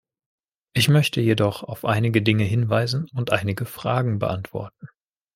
Ich 0.73 0.89
möchte 0.89 1.21
jedoch 1.21 1.61
auf 1.61 1.85
einige 1.85 2.23
Dinge 2.23 2.43
hinweisen 2.43 3.07
und 3.13 3.31
einige 3.31 3.65
Fragen 3.67 4.17
beantworten. 4.17 4.87